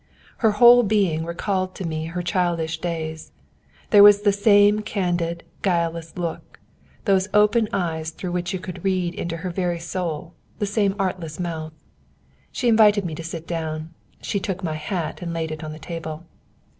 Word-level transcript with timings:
Her 0.37 0.49
whole 0.53 0.81
being 0.81 1.25
recalled 1.27 1.75
to 1.75 1.85
me 1.85 2.05
her 2.07 2.23
childish 2.23 2.79
days. 2.79 3.33
There 3.91 4.01
was 4.01 4.23
the 4.23 4.33
same 4.33 4.79
candid, 4.81 5.43
guileless 5.61 6.17
look; 6.17 6.59
those 7.05 7.27
open 7.35 7.69
eyes 7.71 8.09
through 8.09 8.31
which 8.31 8.51
you 8.51 8.57
could 8.57 8.83
read 8.83 9.13
into 9.13 9.37
her 9.37 9.51
very 9.51 9.77
soul; 9.77 10.33
the 10.57 10.65
same 10.65 10.95
artless 10.97 11.39
mouth. 11.39 11.73
She 12.51 12.67
invited 12.67 13.05
me 13.05 13.13
to 13.13 13.23
sit 13.23 13.45
down. 13.45 13.93
She 14.23 14.39
took 14.39 14.63
my 14.63 14.73
hat 14.73 15.21
and 15.21 15.33
laid 15.35 15.51
it 15.51 15.63
on 15.63 15.71
the 15.71 15.77
table. 15.77 16.25